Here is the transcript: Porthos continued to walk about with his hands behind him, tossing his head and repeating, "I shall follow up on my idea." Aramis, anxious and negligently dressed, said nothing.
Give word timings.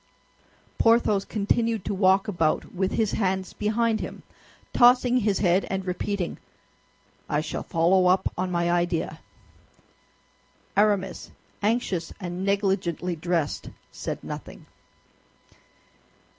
Porthos 0.79 1.23
continued 1.25 1.85
to 1.85 1.93
walk 1.93 2.27
about 2.27 2.73
with 2.73 2.91
his 2.93 3.11
hands 3.11 3.53
behind 3.53 3.99
him, 3.99 4.23
tossing 4.73 5.17
his 5.17 5.37
head 5.37 5.63
and 5.69 5.85
repeating, 5.85 6.39
"I 7.29 7.41
shall 7.41 7.61
follow 7.61 8.07
up 8.07 8.33
on 8.35 8.49
my 8.49 8.71
idea." 8.71 9.19
Aramis, 10.75 11.29
anxious 11.61 12.11
and 12.19 12.43
negligently 12.43 13.15
dressed, 13.15 13.69
said 13.91 14.23
nothing. 14.23 14.65